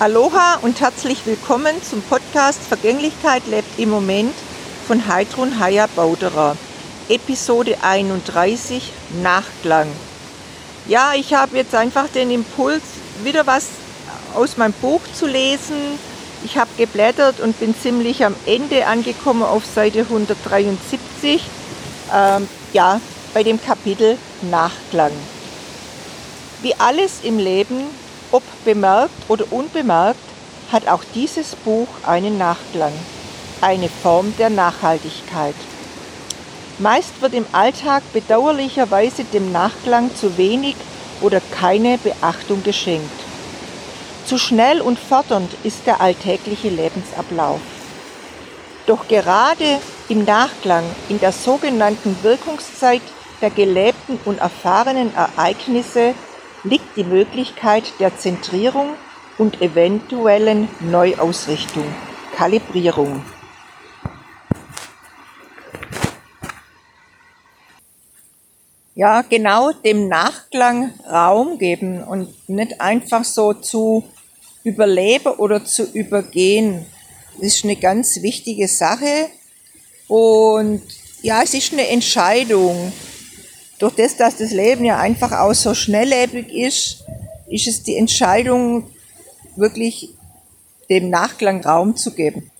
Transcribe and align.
Aloha 0.00 0.58
und 0.62 0.80
herzlich 0.80 1.26
willkommen 1.26 1.74
zum 1.82 2.00
Podcast 2.00 2.62
Vergänglichkeit 2.62 3.46
lebt 3.46 3.78
im 3.78 3.90
Moment 3.90 4.32
von 4.86 5.06
Heidrun 5.06 5.60
Haya 5.60 5.88
Bauderer. 5.94 6.56
Episode 7.10 7.76
31 7.82 8.92
Nachklang. 9.22 9.88
Ja, 10.88 11.12
ich 11.14 11.34
habe 11.34 11.58
jetzt 11.58 11.74
einfach 11.74 12.08
den 12.08 12.30
Impuls, 12.30 12.80
wieder 13.24 13.46
was 13.46 13.66
aus 14.34 14.56
meinem 14.56 14.72
Buch 14.72 15.02
zu 15.12 15.26
lesen. 15.26 15.76
Ich 16.46 16.56
habe 16.56 16.70
geblättert 16.78 17.38
und 17.40 17.60
bin 17.60 17.74
ziemlich 17.78 18.24
am 18.24 18.34
Ende 18.46 18.86
angekommen 18.86 19.42
auf 19.42 19.66
Seite 19.66 20.00
173. 20.00 21.42
Ähm, 22.10 22.48
ja, 22.72 23.02
bei 23.34 23.42
dem 23.42 23.62
Kapitel 23.62 24.16
Nachklang. 24.50 25.12
Wie 26.62 26.74
alles 26.76 27.18
im 27.22 27.38
Leben 27.38 27.84
ob 28.32 28.42
bemerkt 28.64 29.14
oder 29.28 29.44
unbemerkt, 29.50 30.20
hat 30.72 30.86
auch 30.88 31.02
dieses 31.14 31.56
Buch 31.56 31.88
einen 32.06 32.38
Nachklang, 32.38 32.92
eine 33.60 33.88
Form 33.88 34.34
der 34.38 34.50
Nachhaltigkeit. 34.50 35.54
Meist 36.78 37.20
wird 37.20 37.34
im 37.34 37.46
Alltag 37.52 38.02
bedauerlicherweise 38.12 39.24
dem 39.24 39.52
Nachklang 39.52 40.14
zu 40.14 40.38
wenig 40.38 40.76
oder 41.20 41.40
keine 41.50 41.98
Beachtung 41.98 42.62
geschenkt. 42.62 43.10
Zu 44.24 44.38
schnell 44.38 44.80
und 44.80 44.98
fordernd 44.98 45.50
ist 45.64 45.86
der 45.86 46.00
alltägliche 46.00 46.68
Lebensablauf. 46.68 47.60
Doch 48.86 49.08
gerade 49.08 49.78
im 50.08 50.24
Nachklang, 50.24 50.84
in 51.08 51.20
der 51.20 51.32
sogenannten 51.32 52.16
Wirkungszeit 52.22 53.02
der 53.40 53.50
gelebten 53.50 54.18
und 54.24 54.38
erfahrenen 54.38 55.12
Ereignisse 55.14 56.14
liegt 56.64 56.96
die 56.96 57.04
Möglichkeit 57.04 57.84
der 57.98 58.16
Zentrierung 58.18 58.94
und 59.38 59.62
eventuellen 59.62 60.68
Neuausrichtung, 60.80 61.84
Kalibrierung. 62.36 63.24
Ja, 68.94 69.22
genau 69.22 69.72
dem 69.72 70.08
Nachklang 70.08 70.92
Raum 71.10 71.58
geben 71.58 72.02
und 72.02 72.48
nicht 72.50 72.82
einfach 72.82 73.24
so 73.24 73.54
zu 73.54 74.04
überleben 74.62 75.32
oder 75.38 75.64
zu 75.64 75.84
übergehen. 75.84 76.84
Das 77.36 77.54
ist 77.54 77.64
eine 77.64 77.76
ganz 77.76 78.20
wichtige 78.20 78.68
Sache 78.68 79.30
und 80.06 80.82
ja, 81.22 81.42
es 81.42 81.54
ist 81.54 81.72
eine 81.72 81.88
Entscheidung 81.88 82.92
durch 83.80 83.94
das, 83.94 84.16
dass 84.16 84.36
das 84.36 84.52
Leben 84.52 84.84
ja 84.84 84.98
einfach 84.98 85.32
auch 85.32 85.54
so 85.54 85.74
schnelllebig 85.74 86.52
ist, 86.52 87.02
ist 87.48 87.66
es 87.66 87.82
die 87.82 87.96
Entscheidung, 87.96 88.86
wirklich 89.56 90.14
dem 90.88 91.10
Nachklang 91.10 91.64
Raum 91.64 91.96
zu 91.96 92.12
geben. 92.12 92.50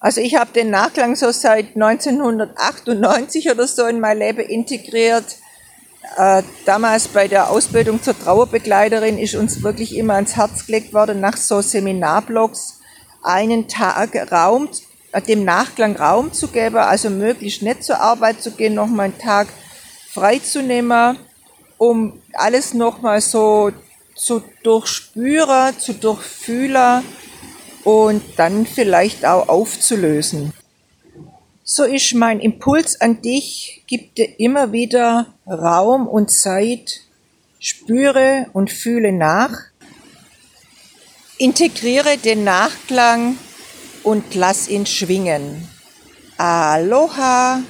Also 0.00 0.20
ich 0.20 0.34
habe 0.34 0.52
den 0.52 0.70
Nachklang 0.70 1.14
so 1.14 1.30
seit 1.30 1.76
1998 1.76 3.50
oder 3.50 3.68
so 3.68 3.86
in 3.86 4.00
mein 4.00 4.18
Leben 4.18 4.40
integriert. 4.40 5.36
Äh, 6.16 6.42
damals 6.64 7.08
bei 7.08 7.28
der 7.28 7.50
Ausbildung 7.50 8.02
zur 8.02 8.18
Trauerbegleiterin 8.18 9.18
ist 9.18 9.34
uns 9.34 9.62
wirklich 9.62 9.96
immer 9.96 10.14
ans 10.14 10.34
Herz 10.34 10.66
gelegt 10.66 10.92
worden, 10.92 11.20
nach 11.20 11.36
so 11.36 11.60
Seminarblocks 11.60 12.80
einen 13.22 13.68
Tag 13.68 14.32
Raum, 14.32 14.68
äh, 15.12 15.22
dem 15.22 15.44
Nachklang 15.44 15.94
Raum 15.94 16.32
zu 16.32 16.48
geben, 16.48 16.78
also 16.78 17.08
möglichst 17.08 17.62
nicht 17.62 17.84
zur 17.84 18.00
Arbeit 18.00 18.42
zu 18.42 18.50
gehen, 18.50 18.74
noch 18.74 18.88
mal 18.88 19.04
einen 19.04 19.18
Tag 19.18 19.46
freizunehmen, 20.12 21.16
um 21.78 22.20
alles 22.34 22.74
nochmal 22.74 23.20
so 23.22 23.72
zu 24.14 24.42
durchspüren, 24.62 25.78
zu 25.78 25.94
durchfühlen 25.94 27.02
und 27.84 28.22
dann 28.36 28.66
vielleicht 28.66 29.24
auch 29.24 29.48
aufzulösen. 29.48 30.52
So 31.64 31.84
ist 31.84 32.14
mein 32.14 32.40
Impuls 32.40 33.00
an 33.00 33.22
dich, 33.22 33.84
gib 33.86 34.14
dir 34.14 34.38
immer 34.38 34.72
wieder 34.72 35.32
Raum 35.46 36.06
und 36.06 36.30
Zeit, 36.30 37.00
spüre 37.58 38.46
und 38.52 38.70
fühle 38.70 39.12
nach, 39.12 39.52
integriere 41.38 42.18
den 42.18 42.44
Nachklang 42.44 43.38
und 44.02 44.34
lass 44.34 44.68
ihn 44.68 44.84
schwingen. 44.84 45.68
Aloha! 46.36 47.62